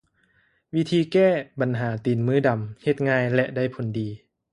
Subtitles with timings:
[0.75, 1.27] ວິທີແກ້
[1.59, 4.07] ບັນຫາ ຕີນມືດຳ ເຮັດງ່າຍ ແລະໄດ້ຜົນດີ